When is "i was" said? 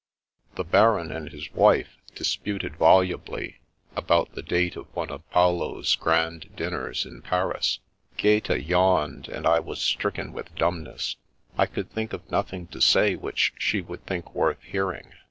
9.45-9.79